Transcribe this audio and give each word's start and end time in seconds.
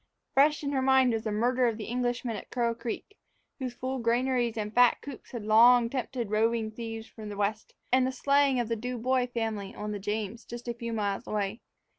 Fresh 0.33 0.63
in 0.63 0.71
her 0.71 0.81
mind 0.81 1.13
was 1.13 1.25
the 1.25 1.31
murder 1.31 1.67
of 1.67 1.77
the 1.77 1.83
Englishman 1.83 2.35
at 2.35 2.49
Crow 2.49 2.73
Creek, 2.73 3.19
whose 3.59 3.75
full 3.75 3.99
granaries 3.99 4.57
and 4.57 4.73
fat 4.73 4.99
coops 4.99 5.29
had 5.29 5.45
long 5.45 5.91
tempted 5.91 6.31
roving 6.31 6.71
thieves 6.71 7.05
from 7.05 7.29
the 7.29 7.37
west; 7.37 7.75
and 7.91 8.07
the 8.07 8.11
slaying 8.11 8.59
of 8.59 8.67
the 8.67 8.75
Du 8.75 8.97
Bois 8.97 9.27
family 9.31 9.75
on 9.75 9.91
the 9.91 9.99
James, 9.99 10.43
just 10.43 10.67
a 10.67 10.73
few 10.73 10.91
miles 10.91 11.27
away. 11.27 11.61